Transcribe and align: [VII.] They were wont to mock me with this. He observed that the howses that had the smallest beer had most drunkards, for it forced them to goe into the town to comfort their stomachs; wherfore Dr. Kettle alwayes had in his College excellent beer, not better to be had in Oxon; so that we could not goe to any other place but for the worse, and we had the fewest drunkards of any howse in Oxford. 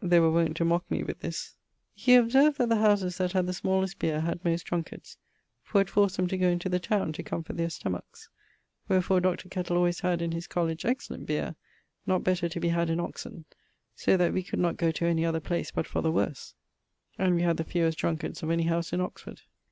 [VII.] 0.00 0.06
They 0.08 0.20
were 0.20 0.30
wont 0.30 0.56
to 0.56 0.64
mock 0.64 0.88
me 0.88 1.02
with 1.02 1.18
this. 1.18 1.56
He 1.96 2.14
observed 2.14 2.58
that 2.58 2.68
the 2.68 2.76
howses 2.76 3.16
that 3.18 3.32
had 3.32 3.48
the 3.48 3.52
smallest 3.52 3.98
beer 3.98 4.20
had 4.20 4.44
most 4.44 4.66
drunkards, 4.66 5.18
for 5.64 5.80
it 5.80 5.88
forced 5.90 6.16
them 6.16 6.28
to 6.28 6.38
goe 6.38 6.46
into 6.46 6.68
the 6.68 6.78
town 6.78 7.12
to 7.14 7.24
comfort 7.24 7.56
their 7.56 7.70
stomachs; 7.70 8.28
wherfore 8.88 9.20
Dr. 9.20 9.48
Kettle 9.48 9.78
alwayes 9.78 10.02
had 10.02 10.22
in 10.22 10.30
his 10.30 10.46
College 10.46 10.84
excellent 10.84 11.26
beer, 11.26 11.56
not 12.06 12.22
better 12.22 12.48
to 12.48 12.60
be 12.60 12.68
had 12.68 12.88
in 12.88 13.00
Oxon; 13.00 13.46
so 13.96 14.16
that 14.16 14.32
we 14.32 14.44
could 14.44 14.60
not 14.60 14.76
goe 14.76 14.92
to 14.92 15.06
any 15.06 15.24
other 15.24 15.40
place 15.40 15.72
but 15.72 15.88
for 15.88 16.02
the 16.02 16.12
worse, 16.12 16.54
and 17.18 17.34
we 17.34 17.42
had 17.42 17.56
the 17.56 17.64
fewest 17.64 17.98
drunkards 17.98 18.44
of 18.44 18.50
any 18.52 18.66
howse 18.68 18.92
in 18.92 19.00
Oxford. 19.00 19.40